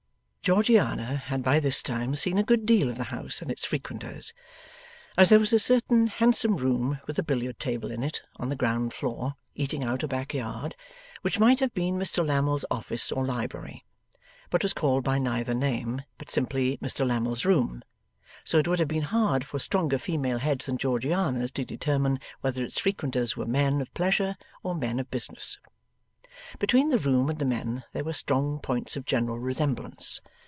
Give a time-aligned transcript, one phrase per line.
[0.43, 4.33] Georgiana had by this time seen a good deal of the house and its frequenters.
[5.15, 8.55] As there was a certain handsome room with a billiard table in it on the
[8.55, 10.75] ground floor, eating out a backyard
[11.21, 13.85] which might have been Mr Lammle's office, or library,
[14.49, 17.83] but was called by neither name, but simply Mr Lammle's room,
[18.43, 22.63] so it would have been hard for stronger female heads than Georgiana's to determine whether
[22.63, 25.59] its frequenters were men of pleasure or men of business.
[26.57, 30.19] Between the room and the men there were strong points of general resemblance.